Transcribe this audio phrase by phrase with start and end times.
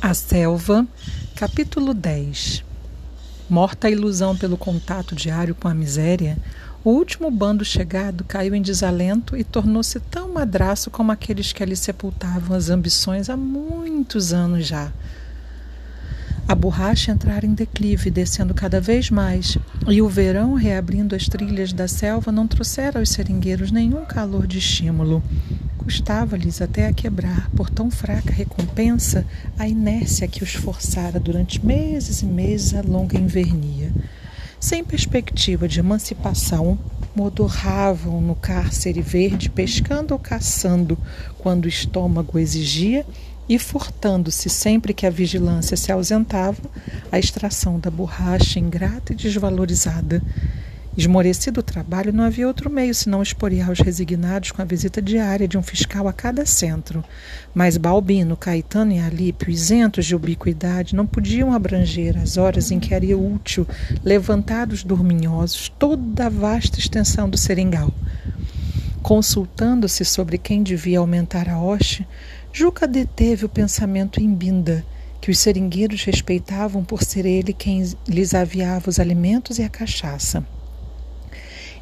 [0.00, 0.86] A Selva,
[1.34, 2.64] capítulo 10
[3.50, 6.38] Morta a ilusão pelo contato diário com a miséria,
[6.84, 11.74] o último bando chegado caiu em desalento e tornou-se tão madraço como aqueles que ali
[11.74, 14.92] sepultavam as ambições há muitos anos já.
[16.46, 19.58] A borracha entrara em declive, descendo cada vez mais,
[19.88, 24.58] e o verão, reabrindo as trilhas da selva, não trouxera aos seringueiros nenhum calor de
[24.58, 25.22] estímulo.
[25.88, 29.24] Custava-lhes até a quebrar, por tão fraca recompensa,
[29.58, 33.90] a inércia que os forçara durante meses e meses a longa invernia.
[34.60, 36.78] Sem perspectiva de emancipação,
[37.16, 40.98] modorravam no cárcere verde, pescando ou caçando
[41.38, 43.06] quando o estômago exigia
[43.48, 46.60] e furtando-se sempre que a vigilância se ausentava
[47.10, 50.22] a extração da borracha ingrata e desvalorizada.
[50.98, 55.46] Esmorecido o trabalho, não havia outro meio senão esporear os resignados com a visita diária
[55.46, 57.04] de um fiscal a cada centro.
[57.54, 62.92] Mas Balbino, Caetano e Alípio, isentos de ubiquidade, não podiam abranger as horas em que
[62.92, 63.64] era útil
[64.02, 67.94] levantar os dorminhosos toda a vasta extensão do seringal.
[69.00, 72.04] Consultando-se sobre quem devia aumentar a hoste,
[72.52, 74.84] Juca deteve o pensamento em Binda,
[75.20, 80.44] que os seringueiros respeitavam por ser ele quem lhes aviava os alimentos e a cachaça.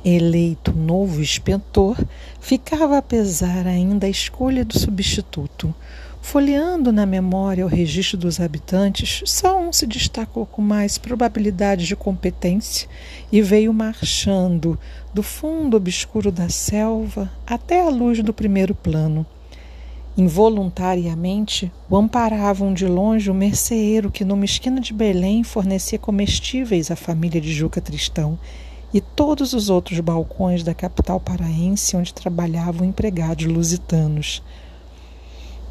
[0.05, 1.97] Eleito novo inspetor,
[2.41, 5.75] ficava a pesar ainda a escolha do substituto.
[6.23, 11.95] Folheando na memória o registro dos habitantes, só um se destacou com mais probabilidade de
[11.95, 12.89] competência
[13.31, 14.77] e veio marchando
[15.15, 19.25] do fundo obscuro da selva até a luz do primeiro plano.
[20.17, 26.97] Involuntariamente, o amparavam de longe o merceeiro que, numa esquina de Belém, fornecia comestíveis à
[26.97, 28.39] família de Juca Tristão
[28.93, 34.43] e todos os outros balcões da capital paraense onde trabalhavam empregados lusitanos.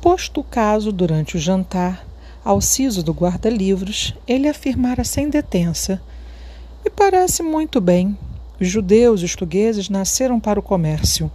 [0.01, 2.05] Posto o caso durante o jantar,
[2.43, 6.01] ao siso do guarda-livros, ele afirmara sem detença:
[6.83, 8.15] Me parece muito bem.
[8.61, 11.29] Os judeus e os portugueses nasceram para o comércio.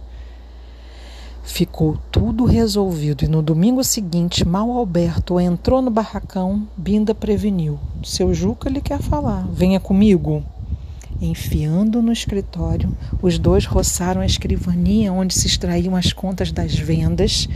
[1.43, 8.33] Ficou tudo resolvido e no domingo seguinte, mal Alberto entrou no barracão, Binda preveniu: Seu
[8.33, 10.43] Juca lhe quer falar, venha comigo.
[11.21, 17.47] Enfiando no escritório, os dois roçaram a escrivania onde se extraíam as contas das vendas,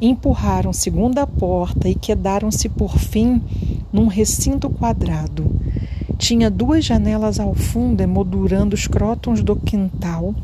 [0.00, 3.42] empurraram segunda porta e quedaram-se por fim
[3.92, 5.54] num recinto quadrado.
[6.16, 10.34] Tinha duas janelas ao fundo emoldurando os crótons do quintal,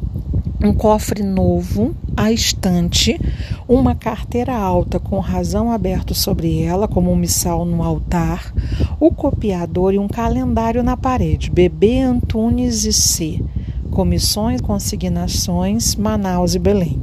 [0.62, 3.20] um cofre novo à estante,
[3.68, 8.54] uma carteira alta com razão aberto sobre ela, como um missal no altar,
[8.98, 11.50] o copiador e um calendário na parede.
[11.50, 13.42] Bebê Antunes e C.
[13.90, 17.00] Comissões, consignações, Manaus e Belém.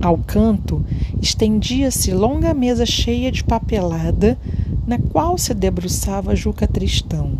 [0.00, 0.84] Ao canto,
[1.20, 4.38] estendia-se longa mesa cheia de papelada,
[4.86, 7.32] na qual se debruçava Juca Tristão.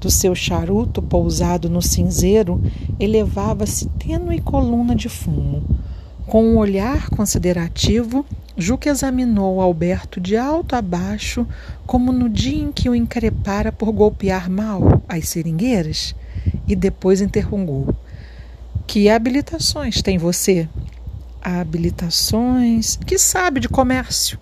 [0.00, 2.60] Do seu charuto pousado no cinzeiro,
[3.00, 5.62] elevava-se tênue coluna de fumo.
[6.26, 8.26] Com um olhar considerativo,
[8.56, 11.46] Juca examinou Alberto de alto a baixo,
[11.86, 16.16] como no dia em que o increpara por golpear mal as seringueiras,
[16.66, 17.94] e depois interrogou:
[18.88, 20.68] Que habilitações tem você?
[21.40, 22.96] Habilitações?
[23.06, 24.36] Que sabe de comércio?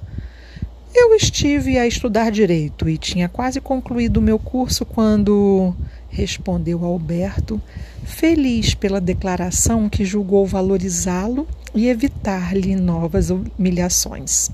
[0.94, 5.74] Eu estive a estudar direito e tinha quase concluído o meu curso quando
[6.08, 7.60] respondeu Alberto,
[8.04, 14.50] feliz pela declaração que julgou valorizá-lo e evitar-lhe novas humilhações.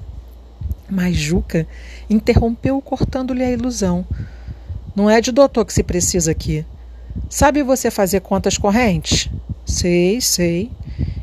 [0.88, 1.66] Mas Juca
[2.08, 4.04] interrompeu, cortando-lhe a ilusão.
[4.97, 6.64] Não é de doutor que se precisa aqui.
[7.28, 9.28] Sabe você fazer contas correntes?
[9.64, 10.70] Sei, sei.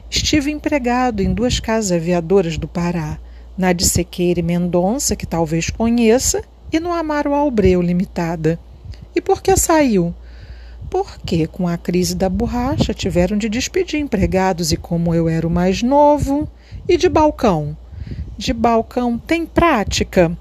[0.10, 3.18] Estive empregado em duas casas aviadoras do Pará,
[3.58, 8.58] na de Sequeira e Mendonça, que talvez conheça, e no Amaro Albreu Limitada.
[9.16, 10.14] E por que saiu?
[10.90, 15.52] Porque com a crise da borracha tiveram de despedir empregados e como eu era o
[15.52, 16.48] mais novo,
[16.88, 17.76] e de balcão.
[18.38, 20.38] De balcão tem prática?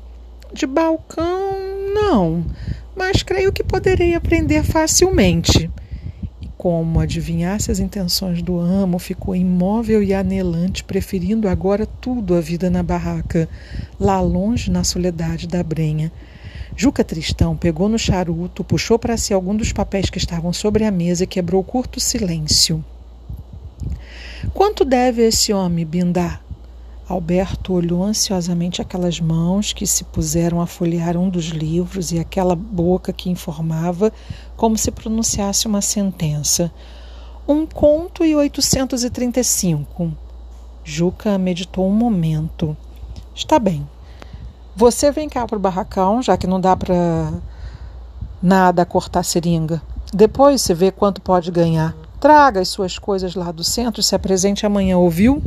[0.52, 1.56] De balcão
[1.94, 2.44] não,
[2.94, 5.70] mas creio que poderei aprender facilmente.
[6.40, 12.40] E como adivinhasse as intenções do amo, ficou imóvel e anelante, preferindo agora tudo à
[12.40, 13.48] vida na barraca,
[13.98, 16.12] lá longe na soledade da brenha.
[16.78, 20.90] Juca Tristão pegou no charuto, puxou para si algum dos papéis que estavam sobre a
[20.90, 22.84] mesa e quebrou curto silêncio.
[24.52, 26.38] Quanto deve esse homem, Bindá?
[27.08, 32.54] Alberto olhou ansiosamente aquelas mãos que se puseram a folhear um dos livros e aquela
[32.54, 34.12] boca que informava
[34.54, 36.70] como se pronunciasse uma sentença.
[37.48, 40.12] Um conto e oitocentos e trinta e cinco.
[40.84, 42.76] Juca meditou um momento.
[43.34, 43.86] Está bem,
[44.76, 47.32] Você vem cá pro barracão, já que não dá para
[48.42, 49.80] nada cortar seringa.
[50.12, 51.96] Depois você vê quanto pode ganhar.
[52.20, 55.42] Traga as suas coisas lá do centro e se apresente amanhã, ouviu?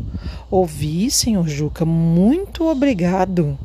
[0.50, 1.86] Ouvi, senhor Juca.
[1.86, 3.56] Muito obrigado.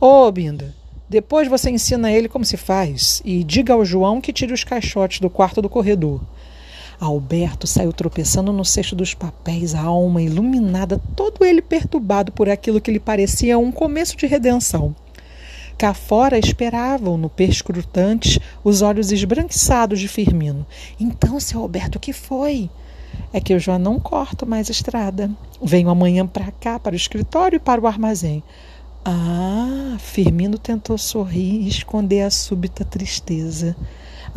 [0.00, 0.74] Ô, Binda,
[1.08, 5.20] depois você ensina ele como se faz e diga ao João que tire os caixotes
[5.20, 6.20] do quarto do corredor.
[6.98, 12.80] Alberto saiu tropeçando no cesto dos papéis, a alma iluminada, todo ele perturbado por aquilo
[12.80, 14.94] que lhe parecia um começo de redenção.
[15.78, 20.66] Cá fora esperavam, no perscrutantes, os olhos esbranquiçados de Firmino.
[20.98, 22.70] Então, seu Alberto, o que foi?
[23.30, 25.30] É que eu já não corto mais estrada.
[25.62, 28.42] Venho amanhã para cá, para o escritório e para o armazém.
[29.04, 33.76] Ah, Firmino tentou sorrir e esconder a súbita tristeza.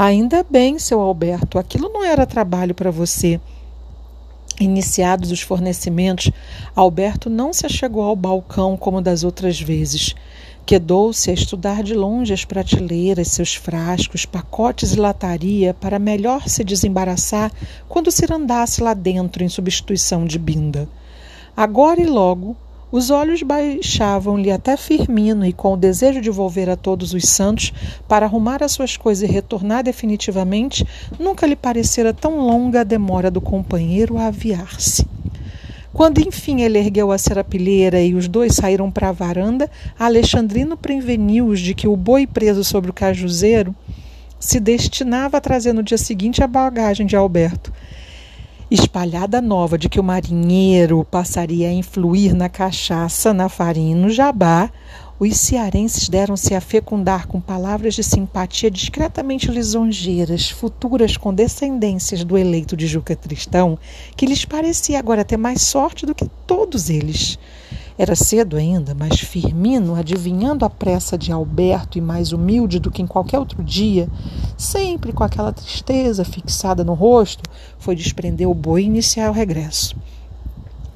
[0.01, 3.37] Ainda bem, seu Alberto, aquilo não era trabalho para você.
[4.57, 6.31] Iniciados os fornecimentos,
[6.73, 10.15] Alberto não se achegou ao balcão como das outras vezes.
[10.65, 16.63] Quedou-se a estudar de longe as prateleiras, seus frascos, pacotes e lataria para melhor se
[16.63, 17.51] desembaraçar
[17.89, 20.87] quando se andasse lá dentro em substituição de Binda.
[21.57, 22.55] Agora e logo,
[22.91, 27.71] os olhos baixavam-lhe até Firmino e, com o desejo de volver a todos os santos
[28.07, 30.85] para arrumar as suas coisas e retornar definitivamente,
[31.19, 35.05] nunca lhe parecera tão longa a demora do companheiro a aviar-se.
[35.93, 41.59] Quando enfim ele ergueu a serapilheira e os dois saíram para a varanda, Alexandrino preveniu-os
[41.59, 43.75] de que o boi preso sobre o cajuzeiro
[44.39, 47.73] se destinava a trazer no dia seguinte a bagagem de Alberto.
[48.71, 54.11] Espalhada nova de que o marinheiro passaria a influir na cachaça, na farinha e no
[54.11, 54.69] jabá,
[55.19, 62.77] os cearenses deram-se a fecundar com palavras de simpatia discretamente lisonjeiras, futuras condescendências do eleito
[62.77, 63.75] de Juca Tristão,
[64.15, 67.39] que lhes parecia agora ter mais sorte do que todos eles.
[68.01, 73.01] Era cedo ainda, mas Firmino, adivinhando a pressa de Alberto e mais humilde do que
[73.01, 74.07] em qualquer outro dia,
[74.57, 77.43] sempre com aquela tristeza fixada no rosto,
[77.77, 79.97] foi desprender o boi e iniciar o regresso.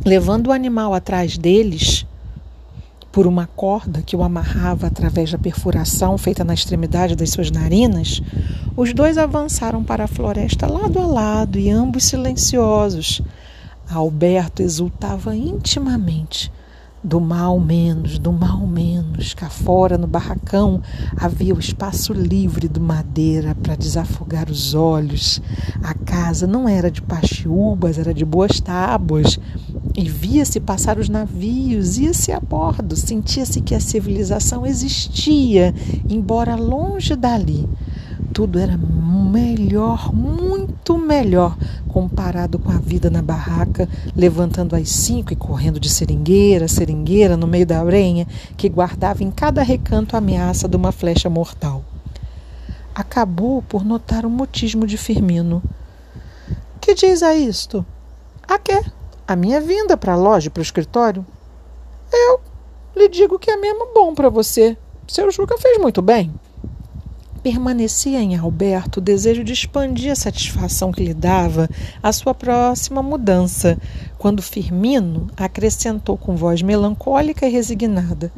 [0.06, 2.06] Levando o animal atrás deles,
[3.12, 8.22] por uma corda que o amarrava através da perfuração feita na extremidade das suas narinas,
[8.78, 13.22] os dois avançaram para a floresta lado a lado e ambos silenciosos.
[13.90, 16.50] Alberto exultava intimamente
[17.04, 19.34] do mal menos, do mal menos.
[19.34, 20.82] Cá fora, no barracão,
[21.18, 25.42] havia o espaço livre do madeira para desafogar os olhos.
[25.84, 29.38] A casa não era de paxiúbas, era de boas tábuas.
[29.96, 35.74] E via-se passar os navios, ia-se a bordo, sentia-se que a civilização existia,
[36.10, 37.68] embora longe dali
[38.24, 45.36] tudo era melhor, muito melhor comparado com a vida na barraca, levantando às cinco e
[45.36, 48.28] correndo de seringueira seringueira no meio da arenha,
[48.58, 51.84] que guardava em cada recanto a ameaça de uma flecha mortal.
[52.96, 55.62] Acabou por notar o mutismo de Firmino.
[56.80, 57.86] Que diz a isto?
[58.48, 58.84] A quê?
[59.28, 61.26] A minha vinda para a loja e para o escritório?
[62.12, 62.40] Eu
[62.96, 64.78] lhe digo que é mesmo bom para você.
[65.08, 66.32] Seu Juca fez muito bem
[67.44, 71.70] permanecia em Alberto o desejo de expandir a satisfação que lhe dava
[72.02, 73.78] a sua próxima mudança,
[74.18, 78.32] quando Firmino acrescentou com voz melancólica e resignada: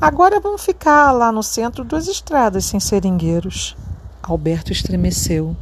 [0.00, 3.76] Agora vamos ficar lá no centro duas estradas sem seringueiros.
[4.22, 5.56] Alberto estremeceu.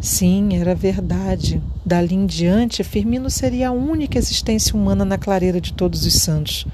[0.00, 1.60] Sim, era verdade.
[1.84, 6.66] Dali em diante, Firmino seria a única existência humana na clareira de todos os santos.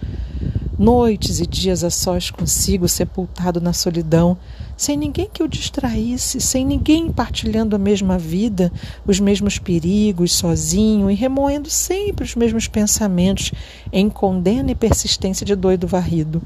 [0.78, 4.36] Noites e dias a sós consigo, sepultado na solidão,
[4.76, 8.72] sem ninguém que o distraísse, sem ninguém partilhando a mesma vida,
[9.06, 13.52] os mesmos perigos, sozinho e remoendo sempre os mesmos pensamentos,
[13.92, 16.42] em condena e persistência de doido varrido.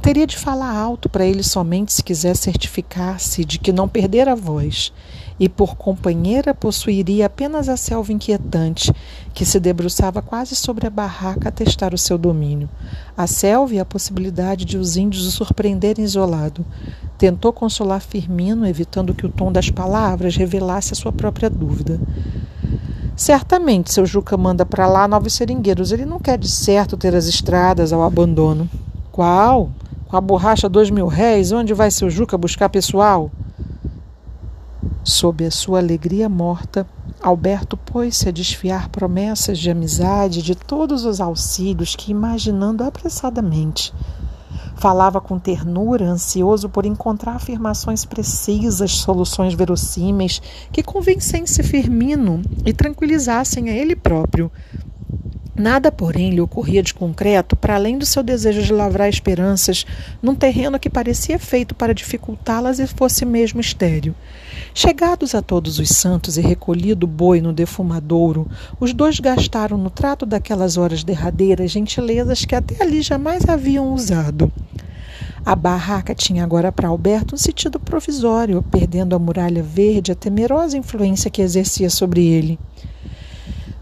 [0.00, 4.36] Teria de falar alto para ele somente se quiser certificar-se de que não perdera a
[4.36, 4.92] voz
[5.38, 8.92] e por companheira possuiria apenas a selva inquietante,
[9.34, 12.68] que se debruçava quase sobre a barraca a testar o seu domínio.
[13.16, 16.64] A selva e a possibilidade de os índios o surpreenderem isolado.
[17.18, 22.00] Tentou consolar Firmino, evitando que o tom das palavras revelasse a sua própria dúvida.
[23.14, 25.92] Certamente, seu Juca manda para lá novos seringueiros.
[25.92, 28.68] Ele não quer de certo ter as estradas ao abandono.
[29.10, 29.70] Qual?
[30.08, 33.30] Com a borracha dois mil réis, onde vai seu Juca buscar pessoal?
[35.04, 36.86] Sob a sua alegria morta,
[37.20, 43.92] Alberto pôs-se a desfiar promessas de amizade de todos os auxílios que, imaginando apressadamente,
[44.76, 50.40] falava com ternura, ansioso por encontrar afirmações precisas, soluções verossímeis
[50.70, 54.52] que convencessem Firmino e tranquilizassem a ele próprio.
[55.54, 59.84] Nada, porém, lhe ocorria de concreto para além do seu desejo de lavrar esperanças
[60.22, 64.14] num terreno que parecia feito para dificultá-las e fosse mesmo estéril.
[64.74, 68.48] Chegados a todos os santos e recolhido o boi no defumadouro,
[68.80, 74.50] os dois gastaram no trato daquelas horas derradeiras gentilezas que até ali jamais haviam usado.
[75.44, 80.78] A barraca tinha agora para Alberto um sentido provisório, perdendo a muralha verde a temerosa
[80.78, 82.58] influência que exercia sobre ele.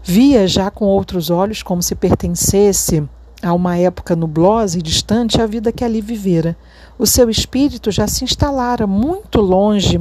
[0.03, 3.03] Via já com outros olhos como se pertencesse
[3.41, 6.57] a uma época nublosa e distante a vida que ali vivera.
[6.97, 9.99] O seu espírito já se instalara muito longe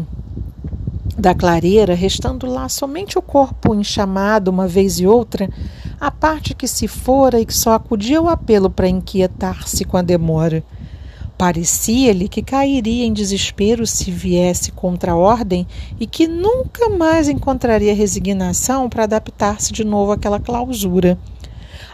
[1.19, 5.51] da clareira, restando lá somente o corpo enxamado uma vez e outra,
[6.01, 10.03] a parte que se fora e que só acudia ao apelo para inquietar-se com a
[10.03, 10.65] demora.
[11.41, 15.67] Parecia-lhe que cairia em desespero se viesse contra a ordem
[15.99, 21.19] e que nunca mais encontraria resignação para adaptar-se de novo àquela clausura.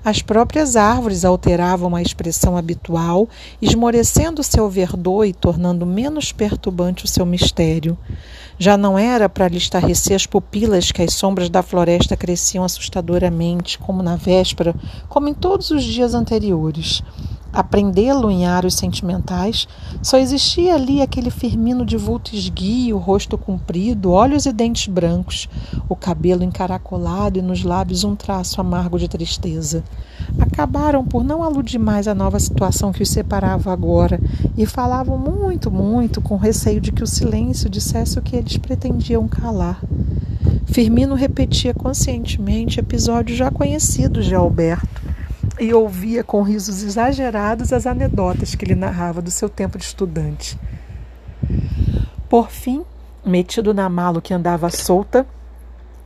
[0.04, 3.28] As próprias árvores alteravam a expressão habitual,
[3.62, 7.96] esmorecendo seu verdor e tornando menos perturbante o seu mistério.
[8.58, 13.78] Já não era para lhe estarrecer as pupilas que as sombras da floresta cresciam assustadoramente,
[13.78, 14.74] como na véspera,
[15.08, 17.00] como em todos os dias anteriores
[17.56, 19.66] aprendê-lo em aros sentimentais,
[20.02, 25.48] só existia ali aquele Firmino de vulto esguio, rosto comprido, olhos e dentes brancos,
[25.88, 29.82] o cabelo encaracolado e nos lábios um traço amargo de tristeza.
[30.38, 34.20] Acabaram por não aludir mais à nova situação que os separava agora
[34.54, 39.26] e falavam muito, muito, com receio de que o silêncio dissesse o que eles pretendiam
[39.26, 39.80] calar.
[40.66, 45.06] Firmino repetia conscientemente episódios já conhecidos de Alberto
[45.58, 50.58] e ouvia com risos exagerados as anedotas que ele narrava do seu tempo de estudante.
[52.28, 52.84] Por fim,
[53.24, 55.26] metido na mala que andava solta,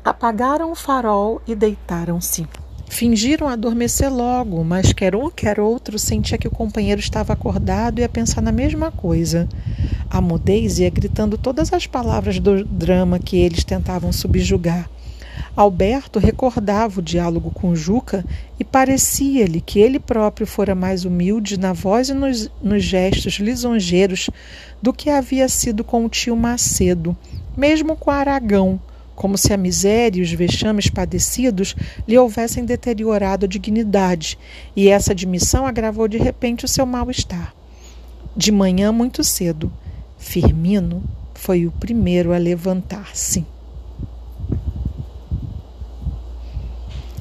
[0.04, 2.47] apagaram o farol e deitaram-se.
[2.88, 8.04] Fingiram adormecer logo, mas quer um, quer outro sentia que o companheiro estava acordado e
[8.04, 9.49] a pensar na mesma coisa.
[10.11, 14.90] A mudez ia gritando todas as palavras do drama que eles tentavam subjugar.
[15.57, 18.25] Alberto recordava o diálogo com Juca
[18.59, 24.30] e parecia-lhe que ele próprio fora mais humilde na voz e nos, nos gestos lisonjeiros
[24.80, 27.16] do que havia sido com o tio Macedo,
[27.57, 28.80] mesmo com Aragão,
[29.14, 31.76] como se a miséria e os vexames padecidos
[32.09, 34.38] lhe houvessem deteriorado a dignidade,
[34.75, 37.54] e essa admissão agravou de repente o seu mal-estar.
[38.37, 39.71] De manhã, muito cedo,
[40.16, 41.02] Firmino
[41.35, 43.45] foi o primeiro a levantar-se.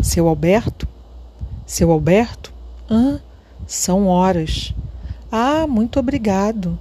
[0.02, 0.88] Seu Alberto?
[1.66, 2.54] Seu Alberto?
[2.90, 3.20] Ah,
[3.68, 4.74] são horas.
[5.30, 6.80] Ah, muito obrigado.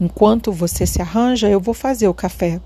[0.00, 2.60] Enquanto você se arranja, eu vou fazer o café.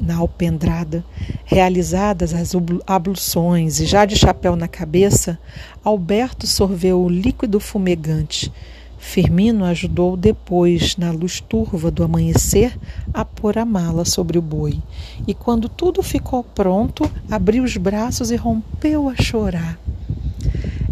[0.00, 1.04] Na alpendrada,
[1.44, 2.52] realizadas as
[2.86, 5.36] abluções e já de chapéu na cabeça,
[5.82, 8.52] Alberto sorveu o líquido fumegante
[8.98, 12.76] Firmino ajudou depois, na luz turva do amanhecer,
[13.14, 14.78] a pôr a mala sobre o boi.
[15.26, 19.78] E quando tudo ficou pronto, abriu os braços e rompeu a chorar.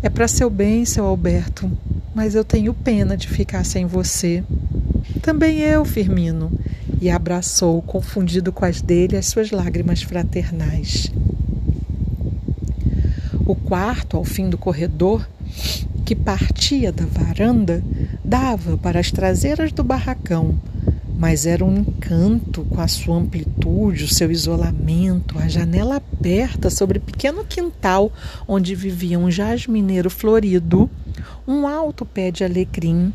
[0.03, 1.71] É para seu bem, seu Alberto,
[2.15, 4.43] mas eu tenho pena de ficar sem você.
[5.21, 6.51] Também eu, Firmino.
[7.01, 11.13] E abraçou, confundido com as dele, as suas lágrimas fraternais.
[13.45, 15.29] O quarto, ao fim do corredor,
[16.07, 17.83] que partia da varanda
[18.25, 20.57] dava para as traseiras do barracão,
[21.19, 27.01] mas era um encanto com a sua amplitude, o seu isolamento, a janela aberta sobre
[27.01, 28.13] pequeno quintal
[28.47, 30.89] onde vivia um jasmineiro florido,
[31.45, 33.13] um alto pé de alecrim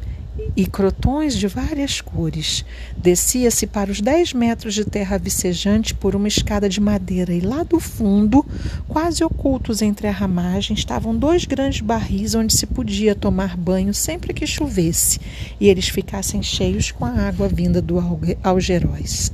[0.55, 2.65] e crotões de várias cores.
[2.98, 7.63] Descia-se para os dez metros de terra vicejante por uma escada de madeira, e lá
[7.63, 8.45] do fundo,
[8.88, 14.33] quase ocultos entre a ramagem, estavam dois grandes barris onde se podia tomar banho sempre
[14.33, 15.19] que chovesse
[15.60, 17.98] e eles ficassem cheios com a água vinda do
[18.43, 19.31] Algeróis.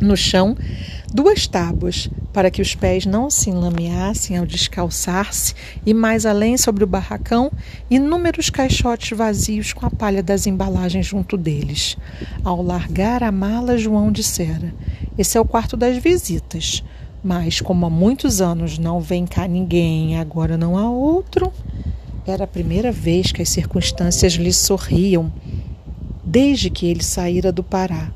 [0.00, 0.56] No chão,
[1.12, 6.84] duas tábuas para que os pés não se enlameassem ao descalçar-se, e mais além, sobre
[6.84, 7.50] o barracão,
[7.90, 11.96] inúmeros caixotes vazios com a palha das embalagens junto deles.
[12.44, 14.72] Ao largar a mala, João dissera:
[15.16, 16.84] Esse é o quarto das visitas.
[17.24, 21.52] Mas, como há muitos anos não vem cá ninguém, agora não há outro.
[22.24, 25.32] Era a primeira vez que as circunstâncias lhe sorriam,
[26.24, 28.12] desde que ele saíra do Pará.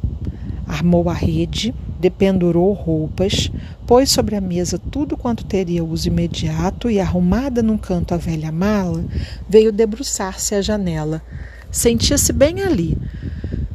[0.66, 3.48] Armou a rede, dependurou roupas,
[3.86, 8.50] pôs sobre a mesa tudo quanto teria uso imediato e, arrumada num canto a velha
[8.50, 9.04] mala,
[9.48, 11.22] veio debruçar-se à janela.
[11.70, 12.98] Sentia-se bem ali.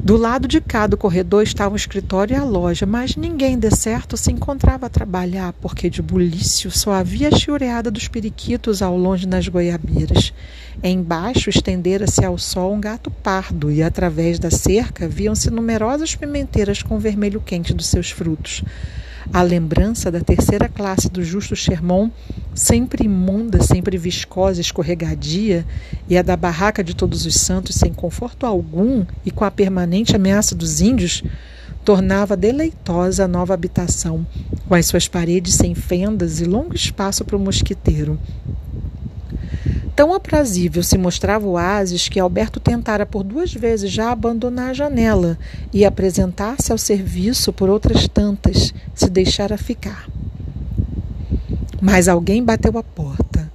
[0.08, 3.70] Do lado de cá do corredor estava o escritório e a loja, mas ninguém de
[3.70, 8.98] certo se encontrava a trabalhar, porque de bulício só havia a chiureada dos periquitos ao
[8.98, 10.32] longe nas goiabeiras.
[10.82, 16.96] Embaixo estendera-se ao sol um gato pardo, e através da cerca viam-se numerosas pimenteiras com
[16.96, 18.64] o vermelho quente dos seus frutos.
[19.34, 22.12] A lembrança da terceira classe do justo Sherman,
[22.56, 25.66] sempre imunda, sempre viscosa, escorregadia,
[26.10, 30.16] e a da barraca de Todos os Santos, sem conforto algum e com a permanente
[30.16, 31.24] ameaça dos índios,
[31.84, 34.26] tornava deleitosa a nova habitação,
[34.68, 38.18] com as suas paredes sem fendas e longo espaço para o mosquiteiro.
[39.98, 44.74] Tão aprazível se mostrava o oásis que Alberto tentara por duas vezes já abandonar a
[44.74, 45.40] janela
[45.74, 50.08] e apresentar-se ao serviço por outras tantas, se deixara ficar.
[51.82, 53.52] Mas alguém bateu a porta.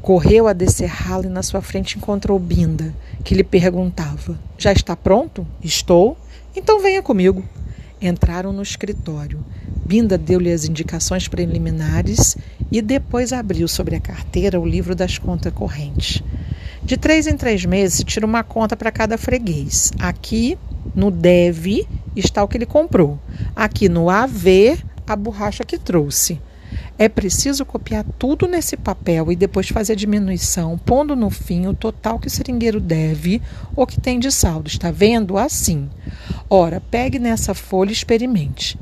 [0.00, 2.94] Correu a descerrá-la e na sua frente encontrou Binda,
[3.24, 5.44] que lhe perguntava: Já está pronto?
[5.60, 6.16] Estou.
[6.54, 7.42] Então venha comigo.
[8.00, 9.44] Entraram no escritório.
[9.84, 12.36] Binda deu-lhe as indicações preliminares
[12.70, 16.22] e depois abriu sobre a carteira o livro das contas correntes.
[16.82, 19.92] De três em três meses se tira uma conta para cada freguês.
[19.98, 20.56] Aqui
[20.94, 23.18] no deve está o que ele comprou.
[23.54, 26.40] Aqui no AV, a borracha que trouxe.
[27.00, 31.72] É preciso copiar tudo nesse papel e depois fazer a diminuição, pondo no fim o
[31.72, 33.40] total que o seringueiro deve
[33.74, 34.68] ou que tem de saldo.
[34.68, 35.38] Está vendo?
[35.38, 35.88] Assim.
[36.50, 38.78] Ora, pegue nessa folha e experimente.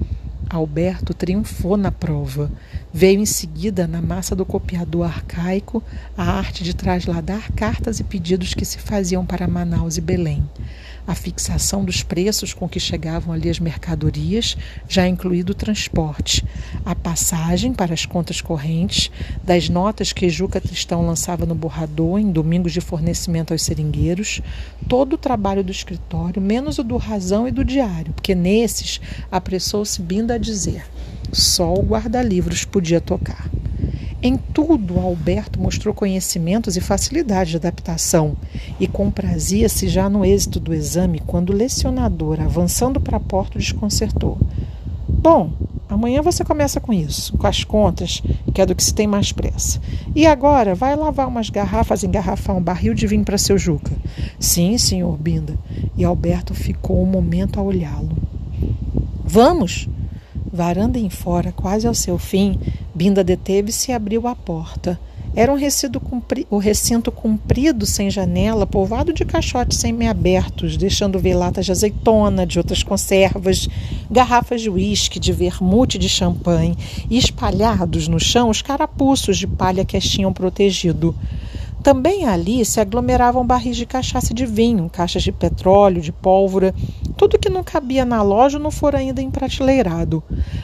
[0.51, 2.51] Alberto triunfou na prova.
[2.93, 5.81] Veio em seguida, na massa do copiador arcaico,
[6.17, 10.45] a arte de trasladar cartas e pedidos que se faziam para Manaus e Belém
[11.09, 16.45] a fixação dos preços com que chegavam ali as mercadorias, já incluído o transporte,
[16.85, 19.11] a passagem para as contas correntes,
[19.43, 24.43] das notas que Juca Tristão lançava no borrador em domingos de fornecimento aos seringueiros,
[24.87, 29.01] todo o trabalho do escritório, menos o do razão e do diário, porque nesses
[29.33, 30.85] apressou-se Binda a dizer:
[31.33, 33.49] só o guarda-livros podia tocar.
[34.21, 38.37] Em tudo, Alberto mostrou conhecimentos e facilidade de adaptação
[38.81, 44.37] e comprazia-se já no êxito do exame quando o lecionador, avançando para a porta, desconcertou.
[45.09, 45.53] Bom,
[45.89, 48.21] amanhã você começa com isso, com as contas,
[48.53, 49.81] que é do que se tem mais pressa.
[50.17, 53.93] E agora, vai lavar umas garrafas, engarrafar um barril de vinho para seu Juca.
[54.41, 55.57] Sim, senhor Binda.
[55.97, 58.17] E Alberto ficou um momento a olhá-lo.
[59.25, 59.89] Vamos!
[60.53, 62.59] Varanda em fora, quase ao seu fim,
[62.99, 64.99] Binda deteve-se e abriu a porta.
[65.33, 66.03] Era um recinto,
[66.51, 72.59] o recinto comprido, sem janela, povoado de caixotes semi-abertos, deixando ver latas de azeitona, de
[72.59, 73.69] outras conservas,
[74.11, 76.77] garrafas de uísque, de vermute, de champanhe,
[77.09, 81.15] e espalhados no chão os carapuços de palha que as tinham protegido.
[81.85, 86.75] Também ali se aglomeravam barris de cachaça e de vinho, caixas de petróleo, de pólvora,
[87.19, 90.23] tudo que não cabia na loja não fora ainda emprateleirado.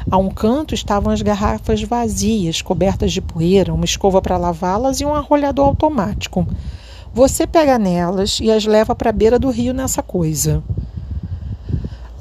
[0.09, 5.05] A um canto estavam as garrafas vazias, cobertas de poeira, uma escova para lavá-las e
[5.05, 6.47] um arrolhador automático.
[7.13, 10.63] Você pega nelas e as leva para a beira do rio nessa coisa.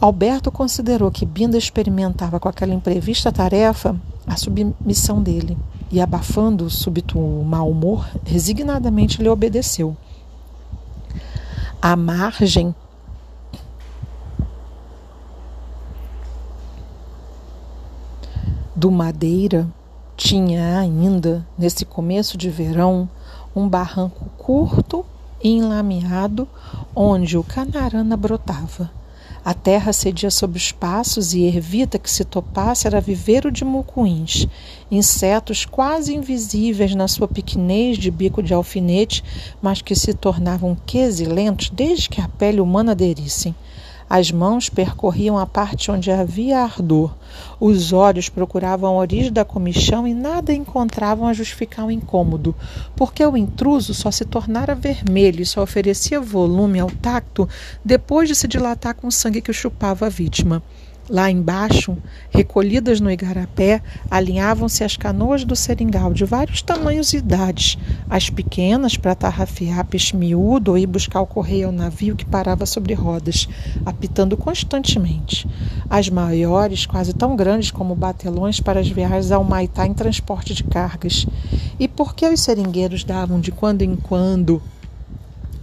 [0.01, 5.55] Alberto considerou que Binda experimentava com aquela imprevista tarefa a submissão dele
[5.91, 9.95] e, abafando o súbito mau humor, resignadamente lhe obedeceu.
[11.79, 12.73] À margem
[18.75, 19.67] do Madeira,
[20.17, 23.07] tinha ainda, nesse começo de verão,
[23.55, 25.05] um barranco curto
[25.43, 26.47] e enlameado
[26.95, 28.89] onde o canarana brotava.
[29.45, 34.47] A terra cedia sob os passos e ervita que se topasse era viveiro de mucuins,
[34.89, 39.23] insetos quase invisíveis na sua pequenez de bico de alfinete,
[39.62, 43.53] mas que se tornavam quesilentos desde que a pele humana aderissem.
[44.15, 47.15] As mãos percorriam a parte onde havia ardor.
[47.60, 52.54] Os olhos procuravam a origem da comichão e nada encontravam a justificar o incômodo,
[52.95, 57.49] porque o intruso só se tornara vermelho e só oferecia volume ao tacto
[57.84, 60.62] depois de se dilatar com o sangue que chupava a vítima.
[61.09, 61.97] Lá embaixo,
[62.29, 67.77] recolhidas no igarapé, alinhavam-se as canoas do seringal de vários tamanhos e idades,
[68.09, 72.65] as pequenas para tarrafiar peixe miúdo ou ir buscar o correio ao navio que parava
[72.65, 73.49] sobre rodas,
[73.85, 75.45] apitando constantemente.
[75.89, 80.63] As maiores, quase tão grandes como batelões para as viagens ao Maitá em transporte de
[80.63, 81.25] cargas.
[81.77, 84.61] E por que os seringueiros davam de quando em quando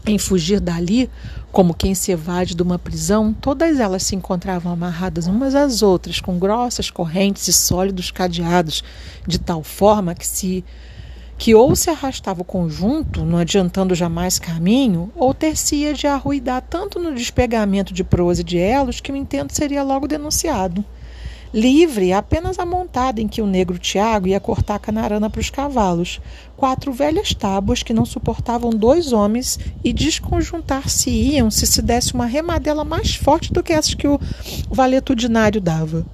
[0.07, 1.11] em fugir dali,
[1.53, 6.21] como quem se evade de uma prisão, todas elas se encontravam amarradas umas às outras,
[6.21, 8.85] com grossas correntes e sólidos cadeados,
[9.27, 10.65] de tal forma que se
[11.37, 16.99] que ou se arrastava o conjunto, não adiantando jamais caminho, ou ter-se-ia de arruidar tanto
[16.99, 20.85] no despegamento de prosa e de elos que o intento seria logo denunciado.
[21.53, 26.21] Livre, apenas a montada em que o negro Tiago ia cortar canarana para os cavalos.
[26.57, 32.85] Quatro velhas tábuas que não suportavam dois homens e desconjuntar-se-iam se se desse uma remadela
[32.85, 34.21] mais forte do que essas que o
[34.71, 36.07] valetudinário dava.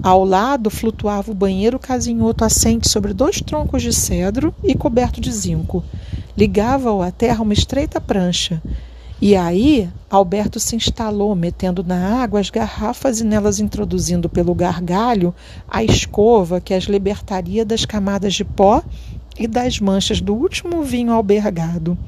[0.00, 5.32] Ao lado flutuava o banheiro casinhoto assente sobre dois troncos de cedro e coberto de
[5.32, 5.82] zinco.
[6.38, 8.62] Ligava-o à terra uma estreita prancha.
[9.20, 15.34] E aí Alberto se instalou, metendo na água as garrafas e nelas introduzindo pelo gargalho
[15.68, 18.82] a escova que as libertaria das camadas de pó
[19.38, 21.98] e das manchas do último vinho albergado.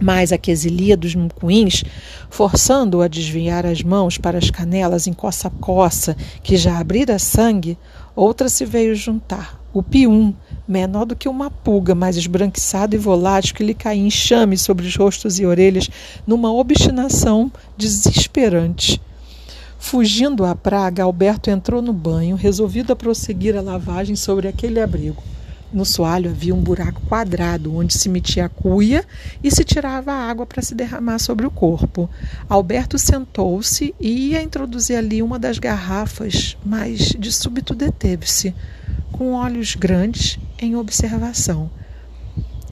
[0.00, 1.84] Mais a quesilha dos mucuins,
[2.28, 7.78] forçando-o a desviar as mãos para as canelas em coça-coça, que já abrira sangue,
[8.14, 10.34] outra se veio juntar, o pium,
[10.68, 14.86] menor do que uma pulga, mais esbranquiçado e volátil, que lhe caía em chame sobre
[14.86, 15.88] os rostos e orelhas,
[16.26, 19.00] numa obstinação desesperante.
[19.78, 25.22] Fugindo à praga, Alberto entrou no banho, resolvido a prosseguir a lavagem sobre aquele abrigo.
[25.72, 29.04] No soalho havia um buraco quadrado onde se metia a cuia
[29.44, 32.08] e se tirava a água para se derramar sobre o corpo.
[32.48, 38.54] Alberto sentou-se e ia introduzir ali uma das garrafas, mas de súbito deteve-se,
[39.12, 41.70] com olhos grandes em observação.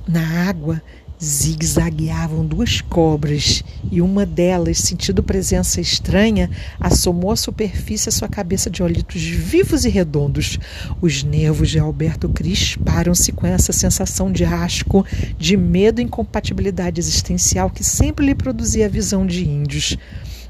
[0.07, 0.83] Na água
[1.23, 8.69] Zigzagueavam duas cobras e uma delas, sentindo presença estranha, assomou à superfície a sua cabeça
[8.69, 10.59] de olitos vivos e redondos.
[11.01, 15.07] Os nervos de Alberto crisparam-se com essa sensação de asco,
[15.39, 19.97] de medo e incompatibilidade existencial que sempre lhe produzia a visão de índios.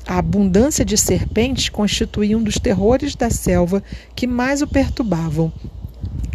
[0.05, 3.83] A abundância de serpentes constituía um dos terrores da selva
[4.17, 5.53] que mais o perturbavam.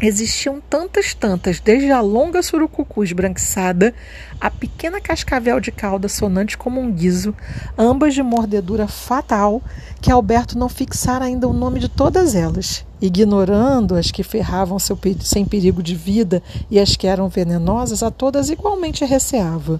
[0.02, 3.94] Existiam tantas, tantas, desde a longa surucucu esbranquiçada,
[4.40, 7.36] a pequena cascavel de cauda sonante como um guiso,
[7.78, 9.62] ambas de mordedura fatal,
[10.02, 14.98] que Alberto não fixara ainda o nome de todas elas, ignorando as que ferravam seu,
[15.20, 19.80] sem perigo de vida e as que eram venenosas, a todas igualmente receava.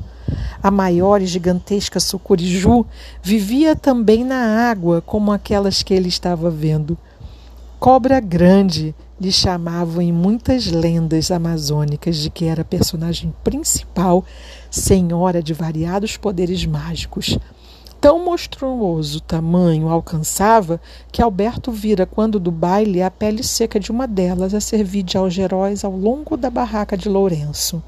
[0.62, 2.86] A maior e gigantesca sucuriju
[3.24, 6.96] vivia também na água, como aquelas que ele estava vendo.
[7.80, 14.26] Cobra grande, lhe chamavam em muitas lendas amazônicas de que era personagem principal,
[14.72, 17.38] senhora de variados poderes mágicos.
[18.02, 20.82] Tão monstruoso tamanho alcançava
[21.12, 25.16] que Alberto vira, quando do baile, a pele seca de uma delas a servir de
[25.16, 27.84] algeróis ao longo da barraca de Lourenço.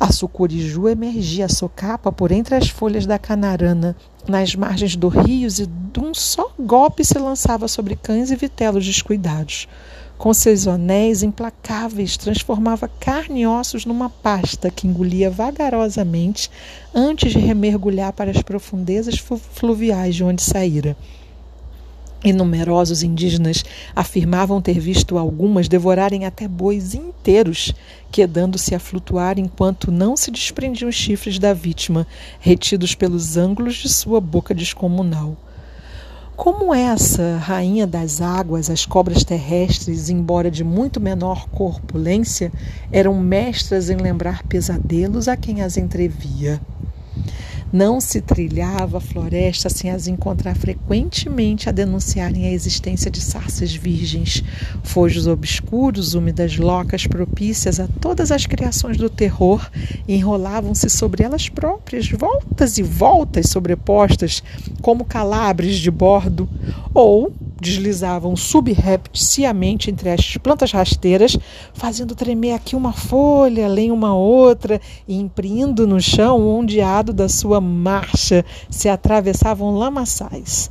[0.00, 3.96] A sucuriju emergia socapa por entre as folhas da canarana,
[4.28, 8.86] nas margens do rio, e de um só golpe se lançava sobre cães e vitelos
[8.86, 9.66] descuidados
[10.18, 16.50] com seus anéis implacáveis, transformava carne e ossos numa pasta que engolia vagarosamente
[16.92, 20.96] antes de remergulhar para as profundezas fluviais de onde saíra.
[22.24, 27.72] E numerosos indígenas afirmavam ter visto algumas devorarem até bois inteiros,
[28.10, 32.06] quedando-se a flutuar enquanto não se desprendiam os chifres da vítima,
[32.40, 35.36] retidos pelos ângulos de sua boca descomunal.
[36.38, 42.52] Como essa rainha das águas, as cobras terrestres, embora de muito menor corpulência,
[42.92, 46.60] eram mestras em lembrar pesadelos a quem as entrevia.
[47.72, 53.74] Não se trilhava a floresta sem as encontrar frequentemente a denunciarem a existência de sarças
[53.74, 54.42] virgens,
[54.82, 59.70] fojos obscuros, úmidas locas propícias a todas as criações do terror,
[60.08, 64.42] enrolavam-se sobre elas próprias, voltas e voltas sobrepostas,
[64.80, 66.48] como calabres de bordo,
[66.94, 71.36] ou deslizavam subrepticiamente entre as plantas rasteiras,
[71.72, 77.28] fazendo tremer aqui uma folha, além uma outra, e imprimindo no chão o ondeado da
[77.28, 80.70] sua marcha se atravessavam lamaçais.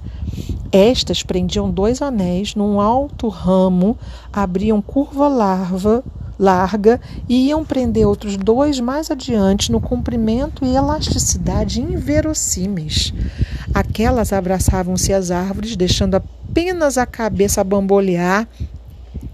[0.71, 3.97] Estas prendiam dois anéis num alto ramo,
[4.31, 6.03] abriam curva larva
[6.39, 13.13] larga e iam prender outros dois mais adiante no comprimento e elasticidade inverossímeis.
[13.73, 16.15] Aquelas abraçavam-se às árvores, deixando
[16.57, 18.47] apenas a cabeça bambolear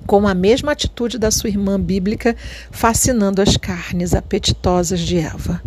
[0.06, 2.36] com a mesma atitude da sua irmã bíblica,
[2.70, 5.64] fascinando as carnes apetitosas de Eva.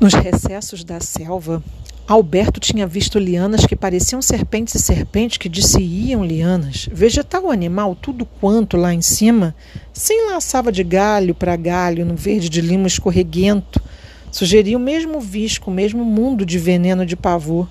[0.00, 1.62] Nos recessos da selva,
[2.08, 6.88] Alberto tinha visto lianas que pareciam serpentes e serpentes que disse-iam lianas.
[6.90, 9.54] Vegetal animal, tudo quanto lá em cima,
[9.92, 13.82] se enlaçava de galho para galho no verde de limo escorreguento.
[14.32, 17.68] Sugeria o mesmo visco, o mesmo mundo de veneno de pavor.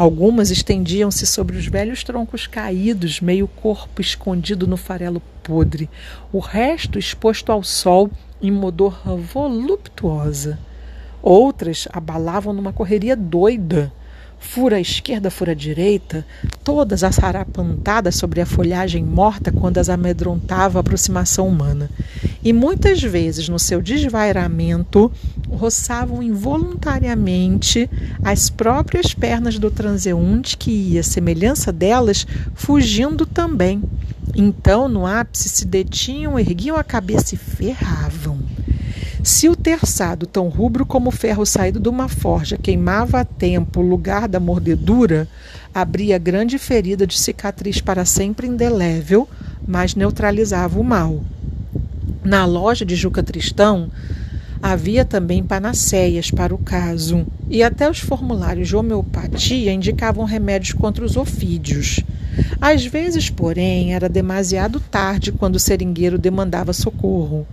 [0.00, 5.90] Algumas estendiam-se sobre os velhos troncos caídos, meio corpo escondido no farelo podre,
[6.32, 8.10] o resto exposto ao sol
[8.40, 10.58] em modor voluptuosa.
[11.20, 13.92] Outras abalavam numa correria doida.
[14.40, 16.26] Fura à esquerda, fura à direita,
[16.64, 21.90] todas assarapantadas sobre a folhagem morta quando as amedrontava a aproximação humana.
[22.42, 25.12] E muitas vezes, no seu desvairamento,
[25.48, 27.88] roçavam involuntariamente
[28.24, 33.82] as próprias pernas do transeunte que ia, semelhança delas, fugindo também.
[34.34, 38.38] Então, no ápice, se detinham, erguiam a cabeça e ferravam.
[39.22, 43.86] Se o terçado, tão rubro como ferro saído de uma forja, queimava a tempo o
[43.86, 45.28] lugar da mordedura,
[45.74, 49.28] abria grande ferida de cicatriz para sempre indelével,
[49.66, 51.22] mas neutralizava o mal.
[52.24, 53.90] Na loja de Juca Tristão,
[54.62, 61.04] havia também panaceias para o caso, e até os formulários de homeopatia indicavam remédios contra
[61.04, 62.00] os ofídios.
[62.60, 67.46] Às vezes, porém, era demasiado tarde quando o seringueiro demandava socorro.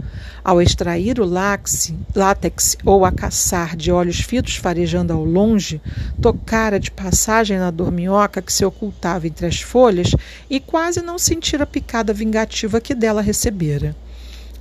[0.44, 5.82] Ao extrair o látex, látex ou a caçar de olhos fitos farejando ao longe,
[6.22, 10.16] tocara de passagem na dorminhoca que se ocultava entre as folhas
[10.50, 13.96] e quase não sentira a picada vingativa que dela recebera.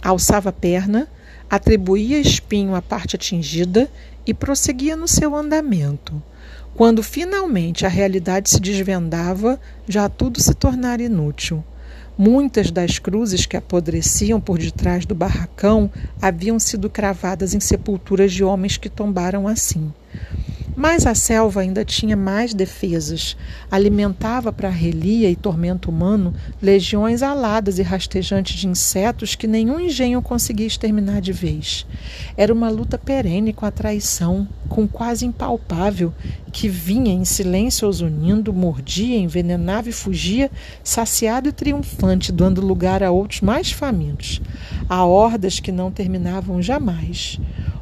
[0.02, 1.08] Alçava a perna,
[1.48, 3.88] atribuía espinho à parte atingida
[4.26, 6.22] e prosseguia no seu andamento.
[6.76, 9.58] Quando finalmente a realidade se desvendava,
[9.88, 11.64] já tudo se tornara inútil.
[12.18, 18.44] Muitas das cruzes que apodreciam por detrás do barracão haviam sido cravadas em sepulturas de
[18.44, 19.90] homens que tombaram assim.
[20.76, 23.34] Mas a selva ainda tinha mais defesas.
[23.70, 30.20] Alimentava para relia e tormento humano legiões aladas e rastejantes de insetos que nenhum engenho
[30.20, 31.86] conseguia exterminar de vez.
[32.36, 36.12] Era uma luta perene com a traição, com quase impalpável,
[36.52, 40.50] que vinha em silêncio os unindo, mordia, envenenava e fugia,
[40.84, 44.42] saciado e triunfante, dando lugar a outros mais famintos,
[44.90, 47.40] a hordas que não terminavam jamais.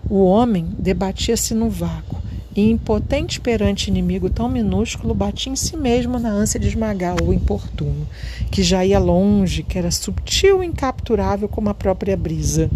[0.08, 2.23] O homem debatia-se no vácuo
[2.54, 7.32] e, impotente perante inimigo tão minúsculo, batia em si mesmo na ânsia de esmagar o
[7.32, 8.06] importuno,
[8.50, 12.70] que já ia longe, que era subtil e incapturável como a própria brisa.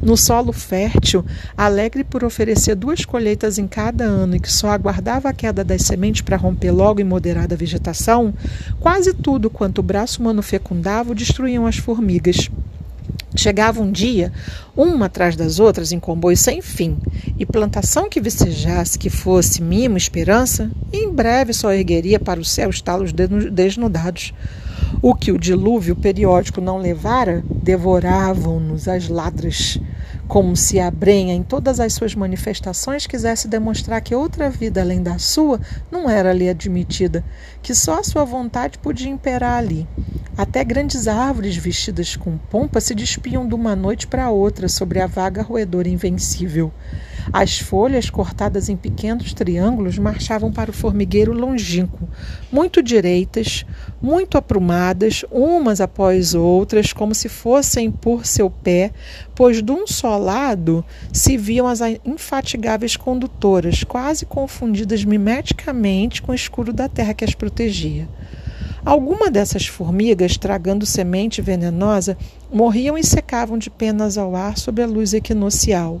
[0.00, 1.24] No solo fértil,
[1.56, 5.82] alegre por oferecer duas colheitas em cada ano e que só aguardava a queda das
[5.82, 8.32] sementes para romper logo em moderada vegetação,
[8.78, 12.48] quase tudo quanto o braço humano fecundava destruíam as formigas.
[13.36, 14.32] Chegava um dia,
[14.74, 16.96] uma atrás das outras, em comboio sem fim,
[17.38, 22.68] e plantação que vicejasse que fosse mimo, esperança, em breve só ergueria para o céu
[22.68, 24.32] os talos desnudados.
[25.02, 29.78] O que o dilúvio periódico não levara, devoravam-nos as ladras,
[30.28, 35.02] como se a brenha, em todas as suas manifestações, quisesse demonstrar que outra vida além
[35.02, 35.58] da sua
[35.90, 37.24] não era ali admitida,
[37.62, 39.88] que só a sua vontade podia imperar ali.
[40.36, 45.06] Até grandes árvores vestidas com pompa se despiam de uma noite para outra sobre a
[45.06, 46.70] vaga roedora invencível.
[47.32, 52.08] As folhas, cortadas em pequenos triângulos, marchavam para o formigueiro longínquo,
[52.50, 53.66] muito direitas,
[54.00, 58.92] muito aprumadas, umas após outras, como se fossem por seu pé,
[59.34, 66.34] pois de um só lado se viam as infatigáveis condutoras, quase confundidas mimeticamente com o
[66.34, 68.08] escuro da terra que as protegia.
[68.88, 72.16] Alguma dessas formigas, tragando semente venenosa,
[72.50, 76.00] morriam e secavam de penas ao ar sob a luz equinocial.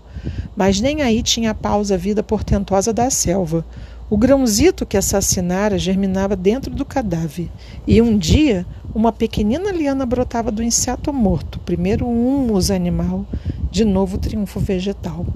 [0.56, 3.62] Mas nem aí tinha pausa a vida portentosa da selva.
[4.08, 7.50] O grãozito que assassinara germinava dentro do cadáver.
[7.86, 13.26] E um dia, uma pequenina liana brotava do inseto morto, primeiro um humus animal,
[13.70, 15.26] de novo triunfo vegetal.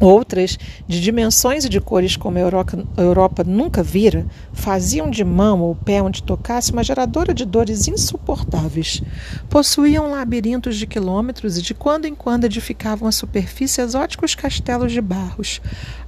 [0.00, 0.56] Outras,
[0.86, 5.60] de dimensões e de cores como a Europa, a Europa nunca vira, faziam de mão
[5.60, 9.02] ou pé onde tocasse uma geradora de dores insuportáveis.
[9.50, 15.00] Possuíam labirintos de quilômetros e de quando em quando edificavam à superfície exóticos castelos de
[15.00, 15.60] barros,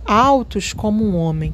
[0.04, 1.52] altos como um homem.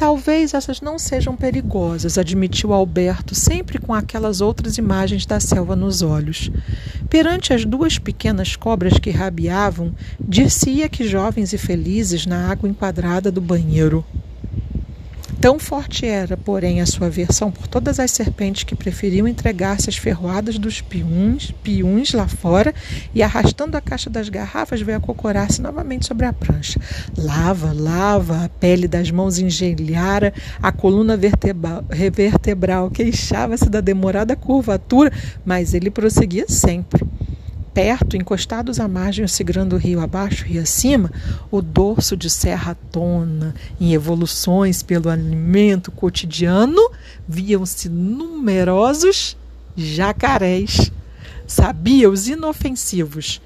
[0.00, 6.00] Talvez essas não sejam perigosas, admitiu Alberto, sempre com aquelas outras imagens da selva nos
[6.00, 6.50] olhos.
[7.10, 13.30] Perante as duas pequenas cobras que rabiavam, dir-se-ia que jovens e felizes na água enquadrada
[13.30, 14.02] do banheiro.
[15.40, 19.96] Tão forte era, porém, a sua aversão por todas as serpentes que preferiam entregar-se às
[19.96, 22.74] ferroadas dos piuns, piuns lá fora
[23.14, 26.78] e, arrastando a caixa das garrafas, veio acocorar-se novamente sobre a prancha.
[27.16, 35.10] Lava, lava, a pele das mãos engelhara, a coluna vertebral, vertebral queixava-se da demorada curvatura,
[35.42, 37.02] mas ele prosseguia sempre
[37.72, 41.10] perto, encostados à margem, segurando o rio abaixo, rio acima,
[41.50, 46.90] o dorso de serra tona, em evoluções pelo alimento cotidiano,
[47.28, 49.36] viam-se numerosos
[49.76, 50.92] jacarés.
[51.46, 53.40] sabia os inofensivos.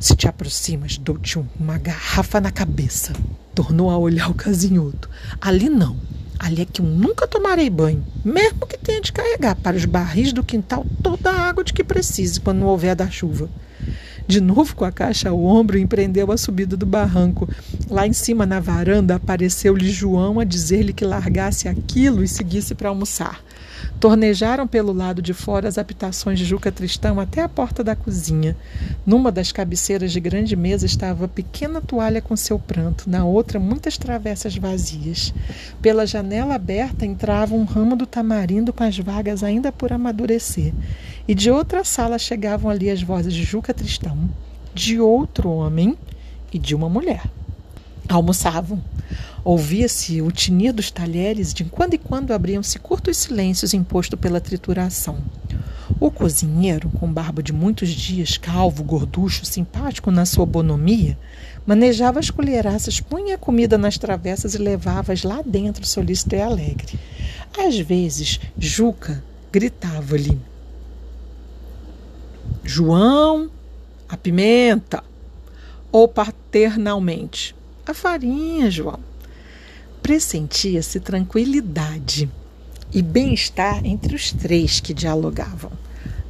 [0.00, 3.12] Se te aproximas, dou-te uma garrafa na cabeça.
[3.54, 5.10] Tornou a olhar o casinhoto.
[5.40, 5.96] Ali não.
[6.38, 10.32] Ali é que eu nunca tomarei banho, mesmo que tenha de carregar para os barris
[10.32, 13.48] do quintal toda a água de que precise quando não houver da chuva.
[14.26, 17.48] De novo com a caixa ao ombro, empreendeu a subida do barranco.
[17.88, 22.90] Lá em cima, na varanda, apareceu-lhe João a dizer-lhe que largasse aquilo e seguisse para
[22.90, 23.42] almoçar.
[24.00, 28.56] Tornejaram pelo lado de fora as habitações de Juca Tristão até a porta da cozinha.
[29.04, 33.58] Numa das cabeceiras de grande mesa estava a pequena toalha com seu pranto, na outra
[33.58, 35.34] muitas travessas vazias.
[35.82, 40.72] Pela janela aberta entrava um ramo do tamarindo com as vagas ainda por amadurecer.
[41.26, 44.16] E de outra sala chegavam ali as vozes de Juca Tristão,
[44.72, 45.98] de outro homem
[46.52, 47.24] e de uma mulher.
[48.08, 48.80] Almoçavam.
[49.50, 55.16] Ouvia-se o tinir dos talheres, de quando em quando abriam-se curtos silêncios impostos pela trituração.
[55.98, 61.18] O cozinheiro, com barba de muitos dias, calvo, gorducho, simpático na sua bonomia,
[61.66, 67.00] manejava as colheraças, punha a comida nas travessas e levava-as lá dentro, solícito e alegre.
[67.56, 70.38] Às vezes, Juca gritava-lhe:
[72.62, 73.50] João,
[74.06, 75.02] a pimenta!
[75.90, 77.56] Ou paternalmente:
[77.86, 79.08] A farinha, João
[80.08, 82.30] pressentia-se tranquilidade
[82.90, 85.70] e bem-estar entre os três que dialogavam.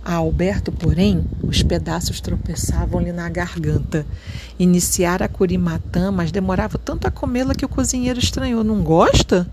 [0.04, 4.04] A Alberto, porém, os pedaços tropeçavam-lhe na garganta.
[4.58, 8.64] Iniciara a curimatã, mas demorava tanto a comê-la que o cozinheiro estranhou.
[8.64, 9.48] Não gosta?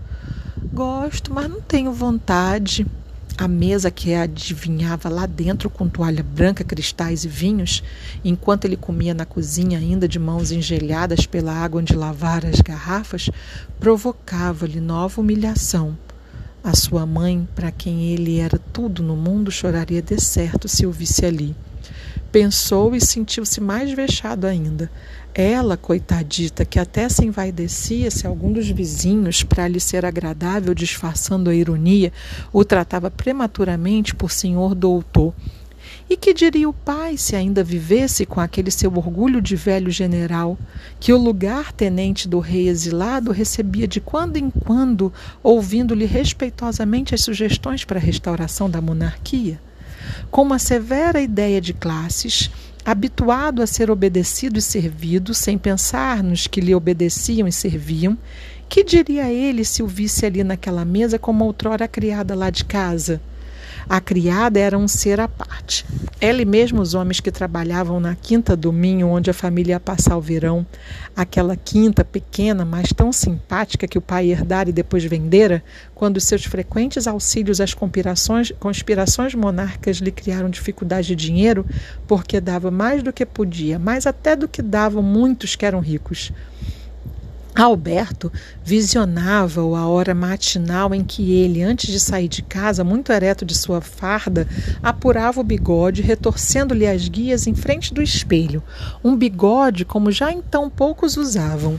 [0.72, 2.84] Gosto, mas não tenho vontade.
[3.38, 7.82] A mesa que adivinhava lá dentro com toalha branca, cristais e vinhos,
[8.24, 13.28] enquanto ele comia na cozinha, ainda de mãos engelhadas pela água onde lavara as garrafas,
[13.78, 15.98] provocava-lhe nova humilhação.
[16.64, 20.90] A sua mãe, para quem ele era tudo no mundo, choraria de certo se o
[20.90, 21.54] visse ali.
[22.32, 24.90] Pensou e sentiu-se mais vexado ainda.
[25.38, 31.50] Ela, coitadita, que até se envaidecia se algum dos vizinhos, para lhe ser agradável, disfarçando
[31.50, 32.10] a ironia,
[32.50, 35.34] o tratava prematuramente por senhor doutor.
[36.08, 40.58] E que diria o pai se ainda vivesse com aquele seu orgulho de velho general,
[40.98, 47.20] que o lugar tenente do rei exilado recebia de quando em quando, ouvindo-lhe respeitosamente as
[47.20, 49.60] sugestões para a restauração da monarquia?
[50.30, 52.50] Com uma severa ideia de classes,
[52.86, 58.16] habituado a ser obedecido e servido, sem pensar nos que lhe obedeciam e serviam,
[58.68, 62.64] que diria ele se o visse ali naquela mesa como outrora a criada lá de
[62.64, 63.20] casa?
[63.88, 65.86] A criada era um ser à parte.
[66.20, 69.80] Ela e mesmo os homens que trabalhavam na quinta do Minho, onde a família ia
[69.80, 70.66] passar o verão,
[71.14, 75.62] aquela quinta pequena, mas tão simpática que o pai herdara e depois vendera,
[75.94, 81.64] quando seus frequentes auxílios às conspirações, conspirações monárquicas lhe criaram dificuldade de dinheiro,
[82.08, 86.32] porque dava mais do que podia, mais até do que davam muitos que eram ricos.
[87.62, 88.30] Alberto
[88.62, 93.56] visionava-o a hora matinal em que ele, antes de sair de casa, muito ereto de
[93.56, 94.46] sua farda,
[94.82, 98.62] apurava o bigode, retorcendo-lhe as guias em frente do espelho,
[99.02, 101.78] um bigode como já então poucos usavam.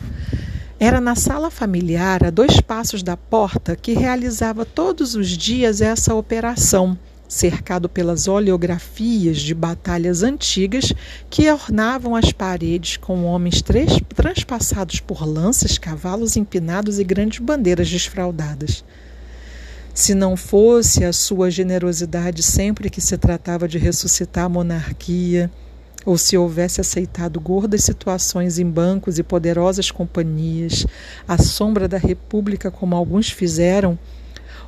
[0.79, 6.15] Era na sala familiar, a dois passos da porta, que realizava todos os dias essa
[6.15, 10.93] operação cercado pelas oleografias de batalhas antigas
[11.29, 13.61] que ornavam as paredes com homens
[14.15, 18.83] transpassados por lanças, cavalos empinados e grandes bandeiras desfraldadas.
[19.93, 25.51] Se não fosse a sua generosidade sempre que se tratava de ressuscitar a monarquia,
[26.05, 30.85] ou se houvesse aceitado gordas situações em bancos e poderosas companhias,
[31.27, 33.99] à sombra da República, como alguns fizeram,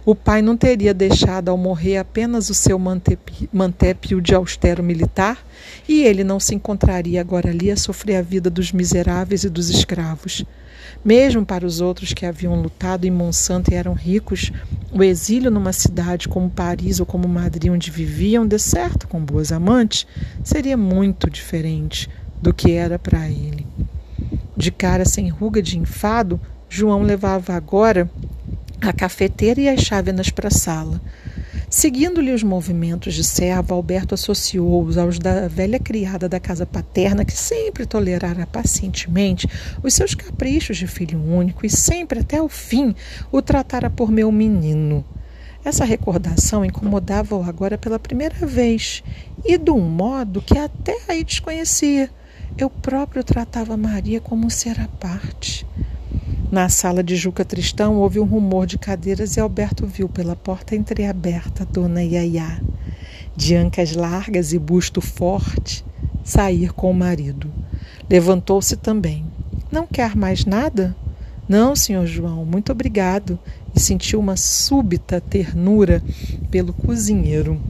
[0.06, 5.38] o pai não teria deixado ao morrer apenas o seu mantépio de austero militar
[5.88, 9.70] e ele não se encontraria agora ali a sofrer a vida dos miseráveis e dos
[9.70, 10.46] escravos.
[11.04, 14.52] Mesmo para os outros que haviam lutado em Monsanto e eram ricos,
[14.92, 19.52] o exílio numa cidade como Paris ou como Madrid, onde viviam, de certo, com boas
[19.52, 20.06] amantes,
[20.44, 22.10] seria muito diferente
[22.42, 23.66] do que era para ele.
[24.58, 28.10] De cara sem ruga de enfado, João levava agora
[28.82, 31.02] a cafeteira e as chávenas para a sala.
[31.70, 37.34] Seguindo-lhe os movimentos de servo, Alberto associou-os aos da velha criada da casa paterna, que
[37.34, 39.48] sempre tolerara pacientemente
[39.84, 42.96] os seus caprichos de filho único e sempre, até o fim,
[43.32, 45.06] o tratara por meu menino.
[45.64, 49.04] Essa recordação incomodava-o agora pela primeira vez
[49.46, 52.10] e de um modo que até aí desconhecia.
[52.58, 55.68] Eu próprio tratava Maria como um ser à parte.
[56.52, 60.76] Na sala de Juca Tristão houve um rumor de cadeiras e Alberto viu pela porta
[60.76, 62.60] entreaberta Dona Iaiá.
[63.36, 65.86] de ancas largas e busto forte,
[66.24, 67.52] sair com o marido.
[68.10, 69.24] Levantou-se também.
[69.72, 70.96] Não quer mais nada?
[71.48, 73.38] Não, senhor João, muito obrigado.
[73.76, 76.04] E sentiu uma súbita ternura
[76.50, 77.62] pelo cozinheiro.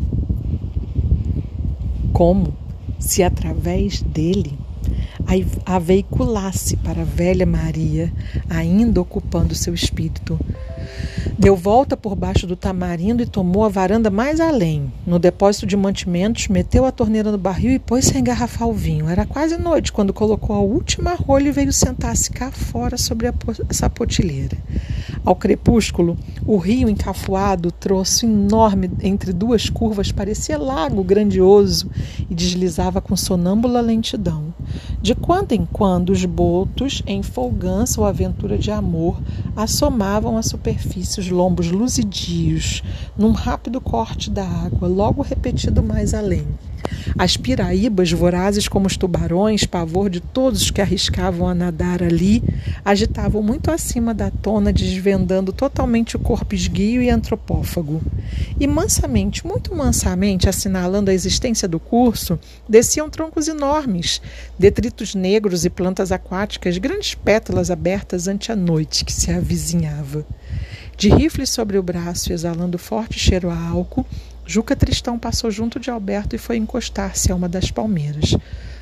[2.14, 2.54] Como
[2.98, 4.58] se através dele
[5.66, 8.12] a veiculasse para a velha Maria,
[8.50, 10.40] ainda ocupando seu espírito.
[11.38, 14.92] Deu volta por baixo do tamarindo e tomou a varanda mais além.
[15.06, 19.08] No depósito de mantimentos, meteu a torneira no barril e pôs-se a engarrafar o vinho.
[19.08, 23.34] Era quase noite quando colocou a última rolha e veio sentar-se cá fora sobre a
[23.72, 24.58] sapotilheira.
[25.26, 31.90] Ao crepúsculo, o rio encafuado, troço enorme entre duas curvas, parecia lago grandioso
[32.30, 34.54] e deslizava com sonâmbula lentidão.
[35.02, 39.20] De quando em quando, os botos, em folgança ou aventura de amor,
[39.56, 42.82] assomavam à superfície os lombos luzidios,
[43.18, 46.48] num rápido corte da água, logo repetido mais além.
[47.18, 52.44] As piraíbas, vorazes como os tubarões, pavor de todos os que arriscavam a nadar ali,
[52.84, 58.02] agitavam muito acima da tona, desvendando totalmente o corpo esguio e antropófago.
[58.60, 64.22] E mansamente, muito mansamente, assinalando a existência do curso, desciam troncos enormes,
[64.58, 70.26] detritos negros e plantas aquáticas, grandes pétalas abertas ante a noite que se avizinhava.
[71.00, 74.06] De rifle sobre o braço, exalando forte cheiro a álcool,
[74.52, 78.36] Juca Tristão passou junto de Alberto e foi encostar-se a uma das palmeiras.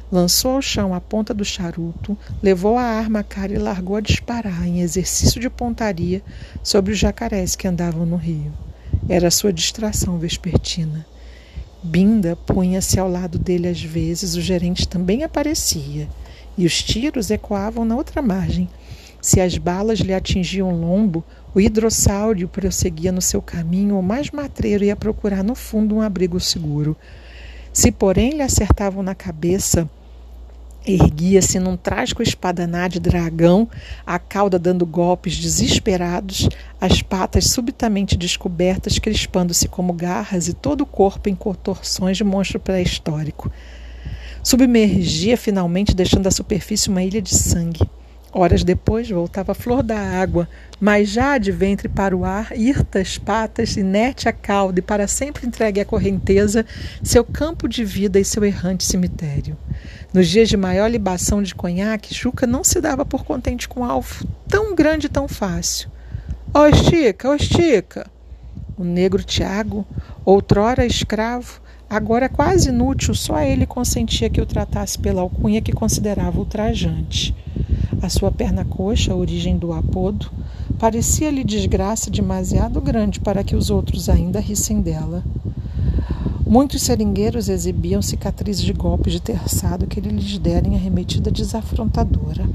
[0.09, 3.99] Lançou ao chão a ponta do charuto, levou a arma à cara e largou a
[3.99, 6.23] disparar, em exercício de pontaria,
[6.63, 8.53] sobre os jacarés que andavam no rio.
[9.09, 11.05] Era sua distração vespertina.
[11.83, 16.07] Binda punha-se ao lado dele às vezes, o gerente também aparecia,
[16.57, 18.69] e os tiros ecoavam na outra margem.
[19.21, 21.25] Se as balas lhe atingiam o lombo,
[21.57, 26.39] o hidrossáuro prosseguia no seu caminho, o mais matreiro ia procurar no fundo um abrigo
[26.39, 26.95] seguro.
[27.73, 29.89] Se, porém, lhe acertavam na cabeça,
[30.85, 33.67] erguia-se num trágico espadaná de dragão,
[34.05, 36.47] a cauda dando golpes desesperados,
[36.79, 42.59] as patas subitamente descobertas, crispando-se como garras e todo o corpo em contorções de monstro
[42.59, 43.51] pré-histórico.
[44.43, 47.81] Submergia finalmente, deixando à superfície uma ilha de sangue.
[48.31, 50.47] Horas depois voltava a flor da água,
[50.79, 55.47] mas já de ventre para o ar, hirtas patas, inerte a cauda e para sempre
[55.47, 56.65] entregue à correnteza,
[57.01, 59.57] seu campo de vida e seu errante cemitério.
[60.13, 64.27] Nos dias de maior libação de conhaque, Juca não se dava por contente com alvo
[64.47, 65.89] tão grande e tão fácil.
[66.53, 68.07] Ó oh, estica, ó oh, estica!
[68.77, 69.85] O negro Tiago,
[70.23, 71.59] outrora escravo,
[71.89, 77.35] agora quase inútil, só ele consentia que o tratasse pela alcunha que considerava ultrajante.
[78.01, 80.29] A sua perna coxa, origem do apodo,
[80.77, 85.23] parecia-lhe desgraça demasiado grande para que os outros ainda rissem dela.
[86.45, 92.47] Muitos seringueiros exibiam cicatrizes de golpes de terçado que ele lhes dera em arremetida desafrontadora.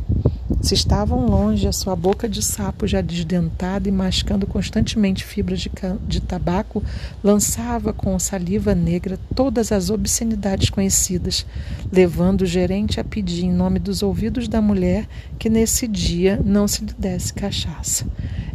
[0.62, 5.70] Se estavam longe, a sua boca de sapo já desdentada e mascando constantemente fibras de,
[6.06, 6.80] de tabaco,
[7.22, 11.44] lançava com saliva negra todas as obscenidades conhecidas,
[11.90, 16.68] levando o gerente a pedir, em nome dos ouvidos da mulher, que nesse dia não
[16.68, 18.06] se lhe desse cachaça.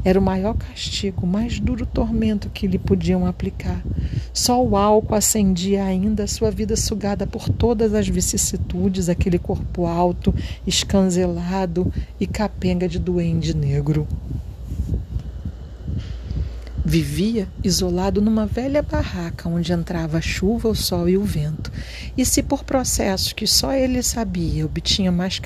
[0.08, 3.84] Era o maior castigo, o mais duro tormento que lhe podiam aplicar.
[4.32, 9.86] Só o álcool acendia ainda a sua vida sugada por todas as vicissitudes, aquele corpo
[9.86, 10.34] alto,
[10.66, 14.08] escanzelado e capenga de duende negro.
[16.90, 21.70] Vivia isolado numa velha barraca onde entrava a chuva, o sol e o vento.
[22.16, 25.38] E se por processos que só ele sabia obtinha mais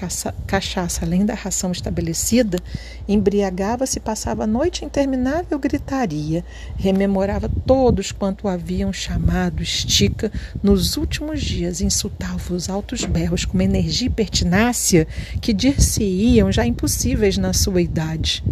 [0.45, 2.59] cachaça além da ração estabelecida,
[3.07, 6.45] embriagava-se e passava a noite interminável gritaria,
[6.77, 10.31] rememorava todos quanto haviam chamado estica
[10.61, 15.07] nos últimos dias, insultava os altos berros com uma energia e pertinácia
[15.41, 18.43] que dir-se-iam já impossíveis na sua idade.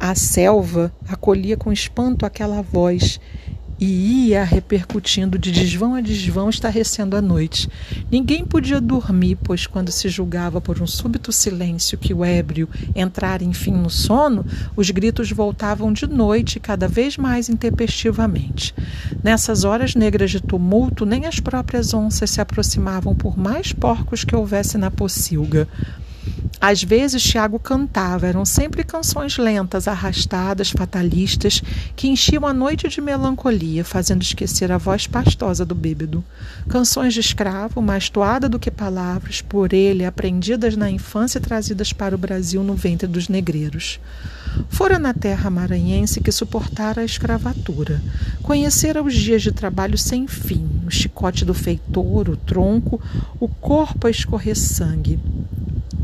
[0.00, 3.20] A selva acolhia com espanto aquela voz
[3.78, 7.68] e ia repercutindo de desvão a desvão, estarrecendo a noite.
[8.10, 13.44] Ninguém podia dormir, pois quando se julgava por um súbito silêncio que o ébrio entrara
[13.44, 14.44] enfim no sono,
[14.74, 18.74] os gritos voltavam de noite cada vez mais intempestivamente.
[19.22, 24.34] Nessas horas negras de tumulto, nem as próprias onças se aproximavam por mais porcos que
[24.34, 25.68] houvesse na pocilga.
[26.60, 31.62] Às vezes Tiago cantava, eram sempre canções lentas, arrastadas, fatalistas,
[31.96, 36.22] que enchiam a noite de melancolia, fazendo esquecer a voz pastosa do bêbado.
[36.68, 41.94] Canções de escravo, mais toada do que palavras, por ele aprendidas na infância e trazidas
[41.94, 43.98] para o Brasil no ventre dos negreiros.
[44.68, 48.02] Fora na terra maranhense que suportara a escravatura.
[48.42, 53.00] Conhecera os dias de trabalho sem fim, o chicote do feitor, o tronco,
[53.38, 55.18] o corpo a escorrer sangue.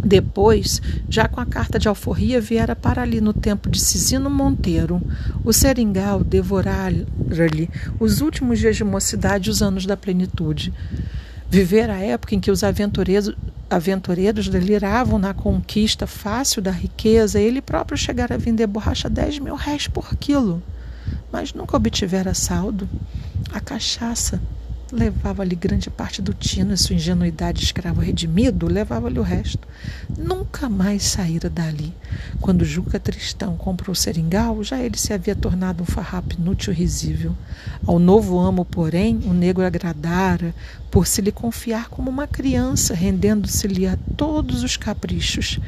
[0.05, 5.01] Depois, já com a carta de alforria, viera para ali no tempo de Cisino Monteiro.
[5.44, 7.68] O seringal devorara-lhe
[7.99, 10.72] os últimos dias de mocidade e os anos da plenitude.
[11.49, 17.97] Viver a época em que os aventureiros, deliravam na conquista fácil da riqueza, ele próprio
[17.97, 20.62] chegara a vender borracha 10 mil réis por quilo,
[21.32, 22.88] mas nunca obtivera saldo.
[23.53, 24.40] A cachaça
[24.93, 29.66] levava-lhe grande parte do tino e sua ingenuidade escravo redimido levava-lhe o resto.
[30.16, 31.93] Nunca mais saíra dali.
[32.41, 36.76] Quando Juca Tristão comprou o seringal, já ele se havia tornado um farrapo inútil e
[36.76, 37.34] risível.
[37.87, 40.55] Ao novo amo, porém, o negro agradara
[40.91, 45.59] por se lhe confiar como uma criança, rendendo-se-lhe a todos os caprichos.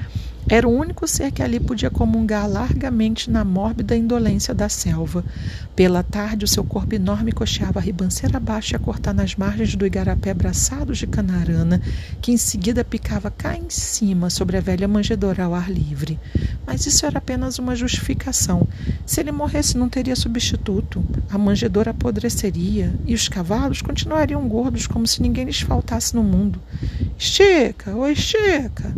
[0.50, 5.22] Era o único ser que ali podia comungar largamente na mórbida indolência da selva.
[5.76, 9.76] Pela tarde, o seu corpo enorme cocheava a ribanceira abaixo e a cortar nas margens
[9.76, 11.82] do igarapé braçados de canarana,
[12.22, 16.18] que em seguida picava cá em cima sobre a velha manjedoura ao ar livre.
[16.66, 18.66] Mas isso era apenas uma justificação.
[19.04, 21.04] Se ele morresse, não teria substituto.
[21.28, 26.58] A manjedoura apodreceria e os cavalos continuariam gordos como se ninguém lhes faltasse no mundo.
[27.18, 28.94] Estica, oi, estica!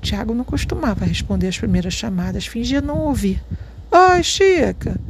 [0.00, 3.42] Tiago não costumava responder às primeiras chamadas, fingia não ouvir.
[3.90, 5.00] Oi, Chica!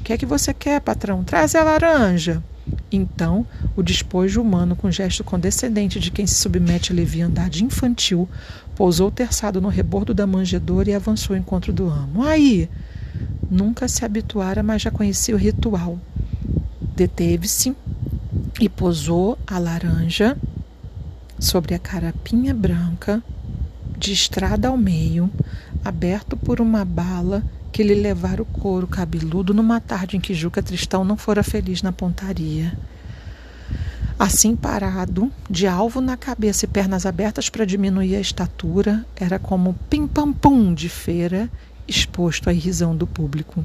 [0.00, 1.24] O que é que você quer, patrão?
[1.24, 2.42] Traz a laranja!
[2.90, 3.46] Então,
[3.76, 8.28] o despojo humano, com gesto condescendente de quem se submete à leviandade infantil,
[8.74, 12.22] pousou terçado no rebordo da manjedoura e avançou ao encontro do amo.
[12.22, 12.68] Aí!
[13.50, 15.98] Nunca se habituara, mas já conhecia o ritual.
[16.96, 17.74] Deteve-se
[18.60, 20.36] e posou a laranja
[21.38, 23.22] sobre a carapinha branca
[23.96, 25.30] de estrada ao meio,
[25.84, 27.42] aberto por uma bala
[27.72, 31.82] que lhe levara o couro cabeludo numa tarde em que Juca Tristão não fora feliz
[31.82, 32.72] na pontaria.
[34.16, 39.74] Assim parado, de alvo na cabeça e pernas abertas para diminuir a estatura, era como
[39.90, 41.50] pim-pam-pum de feira
[41.86, 43.64] exposto à irrisão do público.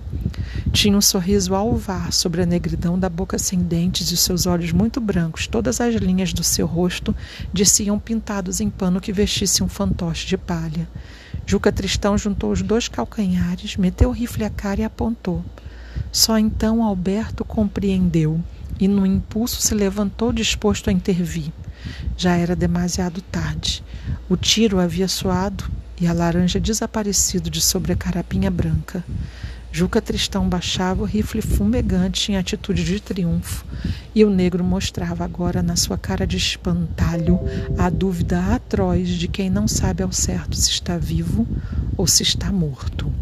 [0.72, 5.00] Tinha um sorriso alvar sobre a negridão da boca sem dentes e seus olhos muito
[5.00, 5.48] brancos.
[5.48, 7.16] Todas as linhas do seu rosto
[7.54, 10.88] diziam pintados em pano que vestisse um fantoche de palha.
[11.46, 15.44] Juca Tristão juntou os dois calcanhares, meteu o rifle à cara e apontou.
[16.12, 18.44] Só então Alberto compreendeu
[18.80, 21.52] e, no impulso, se levantou disposto a intervir.
[22.18, 23.84] Já era demasiado tarde.
[24.28, 25.64] O tiro havia soado
[26.00, 29.04] e a laranja desaparecido de sobre a carapinha branca.
[29.72, 33.64] Juca Tristão baixava o rifle fumegante em atitude de triunfo,
[34.16, 37.40] e o negro mostrava agora na sua cara de espantalho
[37.78, 41.48] a dúvida atroz de quem não sabe ao certo se está vivo
[41.96, 43.14] ou se está morto.